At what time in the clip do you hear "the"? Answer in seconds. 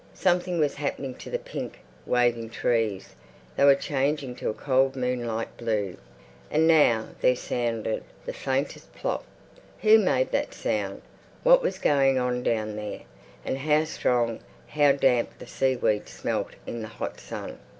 1.29-1.37, 8.25-8.33, 15.37-15.45, 16.81-16.87